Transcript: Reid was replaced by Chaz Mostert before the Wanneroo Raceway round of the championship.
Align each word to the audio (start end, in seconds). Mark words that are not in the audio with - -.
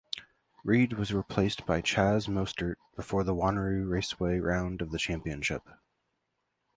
Reid 0.63 0.93
was 0.93 1.13
replaced 1.13 1.67
by 1.67 1.79
Chaz 1.83 2.27
Mostert 2.27 2.73
before 2.95 3.23
the 3.23 3.35
Wanneroo 3.35 3.87
Raceway 3.87 4.39
round 4.39 4.81
of 4.81 4.89
the 4.89 4.97
championship. 4.97 5.61